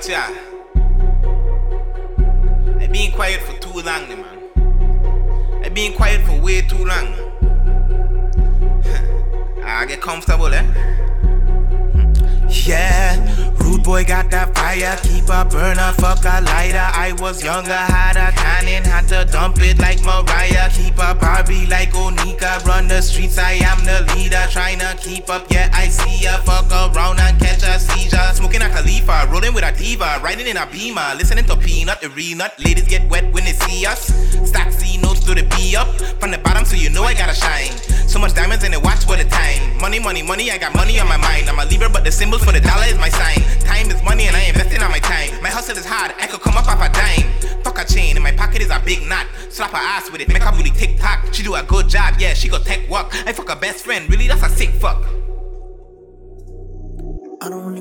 watch 0.00 0.08
ya. 0.08 0.28
I 2.80 2.86
been 2.86 3.12
quiet 3.12 3.40
for 3.42 3.58
too 3.58 3.82
long, 3.82 4.08
man. 4.08 4.24
I've 5.62 5.74
been 5.74 5.92
quiet 5.92 6.22
for 6.26 6.40
way 6.40 6.62
too 6.62 6.84
long. 6.84 7.14
I 9.62 9.84
get 9.88 10.00
comfortable, 10.00 10.52
eh? 10.52 10.64
Yeah, 12.48 13.16
rude 13.60 13.84
boy 13.84 14.04
got 14.04 14.30
that 14.30 14.54
fire, 14.54 14.96
keep 15.02 15.28
a 15.28 15.44
burner, 15.44 15.92
fuck 15.98 16.24
a 16.24 16.40
lighter. 16.42 16.78
I 16.78 17.14
was 17.18 17.44
younger, 17.44 17.72
had 17.72 18.16
a 18.16 18.32
cannon, 18.32 18.84
had 18.84 19.06
to 19.08 19.30
dump 19.30 19.58
it 19.60 19.78
like 19.78 20.02
Mariah. 20.02 20.68
Keep 20.70 20.98
a 20.98 21.14
Barbie 21.14 21.66
like 21.66 21.92
Onika, 21.92 22.64
run 22.64 22.88
the 22.88 23.02
streets, 23.02 23.38
I 23.38 23.52
am 23.52 23.84
the 23.84 24.12
leader. 24.14 24.44
Trying 24.50 24.80
to 24.80 24.96
keep 24.98 25.30
up, 25.30 25.46
yeah, 25.50 25.70
I 25.72 25.88
see 25.88 26.24
ya. 26.24 26.38
Fuck 26.38 26.70
around 26.72 26.89
Rolling 29.10 29.54
with 29.54 29.64
a 29.64 29.72
diva, 29.76 30.20
riding 30.22 30.46
in 30.46 30.56
a 30.56 30.66
beamer, 30.66 31.14
listening 31.16 31.44
to 31.46 31.56
Peanut, 31.56 32.00
renut. 32.14 32.52
Ladies 32.64 32.86
get 32.88 33.08
wet 33.10 33.32
when 33.32 33.44
they 33.44 33.52
see 33.52 33.86
us. 33.86 34.06
Stack 34.48 34.72
C 34.72 34.98
notes 34.98 35.20
to 35.24 35.34
the 35.34 35.42
B 35.56 35.76
up, 35.76 35.88
from 36.20 36.30
the 36.30 36.38
bottom, 36.38 36.64
so 36.64 36.76
you 36.76 36.90
know 36.90 37.04
I 37.04 37.14
gotta 37.14 37.34
shine. 37.34 37.70
So 38.08 38.18
much 38.18 38.34
diamonds 38.34 38.64
in 38.64 38.72
the 38.72 38.80
watch 38.80 39.04
for 39.04 39.16
the 39.16 39.24
time. 39.24 39.78
Money, 39.80 39.98
money, 39.98 40.22
money, 40.22 40.50
I 40.50 40.58
got 40.58 40.74
money 40.74 40.98
on 40.98 41.08
my 41.08 41.16
mind. 41.16 41.48
I'm 41.48 41.58
a 41.58 41.64
Libra, 41.64 41.88
but 41.88 42.04
the 42.04 42.12
symbols 42.12 42.44
for 42.44 42.52
the 42.52 42.60
dollar 42.60 42.86
is 42.86 42.98
my 42.98 43.08
sign. 43.08 43.40
Time 43.60 43.90
is 43.90 44.02
money, 44.02 44.26
and 44.26 44.36
I 44.36 44.42
investing 44.42 44.82
on 44.82 44.90
my 44.90 44.98
time. 44.98 45.30
My 45.42 45.48
hustle 45.48 45.76
is 45.76 45.86
hard, 45.86 46.12
I 46.18 46.26
could 46.26 46.40
come 46.40 46.56
up 46.56 46.66
off 46.66 46.80
a 46.80 46.92
dime. 46.92 47.30
Fuck 47.62 47.78
a 47.78 47.84
chain, 47.84 48.16
in 48.16 48.22
my 48.22 48.32
pocket 48.32 48.62
is 48.62 48.70
a 48.70 48.80
big 48.84 49.06
knot. 49.08 49.26
Slap 49.48 49.70
her 49.70 49.76
ass 49.76 50.10
with 50.10 50.20
it, 50.20 50.28
make 50.28 50.42
her 50.42 50.52
booty 50.52 50.70
tick 50.70 50.98
tock. 50.98 51.32
She 51.32 51.42
do 51.42 51.54
a 51.54 51.62
good 51.62 51.88
job, 51.88 52.14
yeah, 52.18 52.34
she 52.34 52.48
go 52.48 52.58
tech 52.58 52.88
work. 52.88 53.14
I 53.26 53.32
fuck 53.32 53.48
her 53.48 53.56
best 53.60 53.84
friend, 53.84 54.08
really, 54.10 54.28
that's 54.28 54.42
a 54.42 54.48
sick 54.48 54.70
fuck. 54.70 55.04
I 57.42 57.48
don't 57.48 57.64
really 57.64 57.80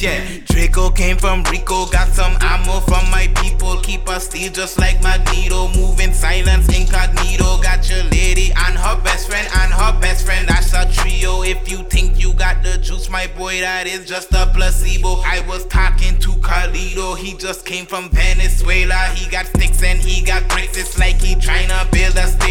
Yeah, 0.00 0.24
Draco 0.44 0.90
came 0.90 1.16
from 1.16 1.42
Rico, 1.50 1.86
got 1.86 2.06
some 2.08 2.36
ammo 2.40 2.78
from 2.80 3.10
my 3.10 3.26
people. 3.42 3.80
Keep 3.80 4.08
us 4.08 4.26
still 4.26 4.52
just 4.52 4.78
like 4.78 5.02
Magneto, 5.02 5.66
moving 5.74 6.12
silence 6.12 6.68
incognito. 6.68 7.60
Got 7.60 7.90
your 7.90 8.04
lady 8.04 8.52
and 8.52 8.78
her 8.78 9.00
best 9.02 9.28
friend 9.28 9.48
and 9.56 9.72
her 9.72 9.98
best 10.00 10.24
friend. 10.24 10.48
That's 10.48 10.72
a 10.72 10.88
trio. 10.92 11.42
If 11.42 11.68
you 11.68 11.78
think 11.78 12.20
you 12.20 12.32
got 12.34 12.62
the 12.62 12.78
juice, 12.78 13.10
my 13.10 13.26
boy, 13.26 13.58
that 13.60 13.88
is 13.88 14.06
just 14.06 14.32
a 14.34 14.46
placebo. 14.54 15.20
I 15.26 15.44
was 15.48 15.66
talking 15.66 16.16
to 16.20 16.30
Carlito, 16.46 17.18
he 17.18 17.34
just 17.34 17.66
came 17.66 17.84
from 17.84 18.08
Venezuela. 18.10 19.10
He 19.16 19.28
got 19.28 19.46
sticks 19.46 19.82
and 19.82 19.98
he 19.98 20.24
got 20.24 20.48
bricks. 20.48 20.78
It's 20.78 20.96
like 20.96 21.20
he 21.20 21.34
tryna 21.34 21.90
build 21.90 22.16
a 22.16 22.28
stable. 22.28 22.47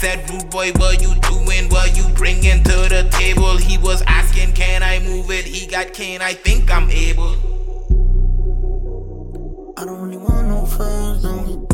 Said, 0.00 0.30
Rude 0.30 0.48
boy, 0.48 0.72
what 0.76 1.02
you 1.02 1.14
doing? 1.16 1.68
What 1.68 1.94
you 1.94 2.08
bringing 2.14 2.64
to 2.64 2.88
the 2.88 3.06
table? 3.10 3.58
He 3.58 3.76
was 3.76 4.00
asking, 4.06 4.54
Can 4.54 4.82
I 4.82 4.98
move 5.00 5.30
it? 5.30 5.44
He 5.44 5.66
got 5.66 5.92
cane, 5.92 6.22
I 6.22 6.32
think 6.32 6.72
I'm 6.72 6.90
able. 6.90 7.34
I 9.76 9.84
don't 9.84 10.00
really 10.00 10.16
want 10.16 10.48
no 10.48 10.64
friends. 10.64 11.22
Don't 11.22 11.68